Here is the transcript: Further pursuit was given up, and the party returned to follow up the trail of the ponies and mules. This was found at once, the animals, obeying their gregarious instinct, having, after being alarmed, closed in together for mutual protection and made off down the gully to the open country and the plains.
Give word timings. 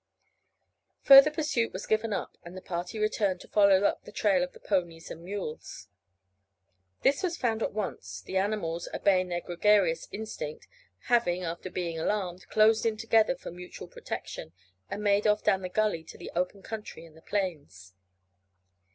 Further 1.03 1.29
pursuit 1.29 1.71
was 1.73 1.85
given 1.85 2.11
up, 2.11 2.35
and 2.43 2.57
the 2.57 2.61
party 2.63 2.97
returned 2.97 3.39
to 3.41 3.47
follow 3.47 3.83
up 3.83 4.03
the 4.03 4.11
trail 4.11 4.43
of 4.43 4.51
the 4.51 4.59
ponies 4.59 5.11
and 5.11 5.23
mules. 5.23 5.89
This 7.03 7.21
was 7.21 7.37
found 7.37 7.61
at 7.61 7.71
once, 7.71 8.19
the 8.19 8.35
animals, 8.35 8.89
obeying 8.95 9.27
their 9.27 9.41
gregarious 9.41 10.07
instinct, 10.11 10.67
having, 11.01 11.43
after 11.43 11.69
being 11.69 11.99
alarmed, 11.99 12.47
closed 12.47 12.83
in 12.83 12.97
together 12.97 13.35
for 13.35 13.51
mutual 13.51 13.87
protection 13.87 14.53
and 14.89 15.03
made 15.03 15.27
off 15.27 15.43
down 15.43 15.61
the 15.61 15.69
gully 15.69 16.03
to 16.05 16.17
the 16.17 16.31
open 16.35 16.63
country 16.63 17.05
and 17.05 17.15
the 17.15 17.21
plains. 17.21 17.93